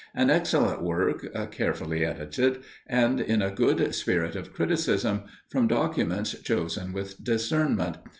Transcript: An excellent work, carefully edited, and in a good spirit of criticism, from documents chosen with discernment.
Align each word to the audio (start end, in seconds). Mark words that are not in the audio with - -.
An 0.15 0.31
excellent 0.31 0.81
work, 0.81 1.27
carefully 1.51 2.03
edited, 2.03 2.63
and 2.87 3.19
in 3.21 3.43
a 3.43 3.51
good 3.53 3.93
spirit 3.93 4.35
of 4.35 4.51
criticism, 4.51 5.25
from 5.51 5.67
documents 5.67 6.31
chosen 6.41 6.91
with 6.91 7.23
discernment. 7.23 7.97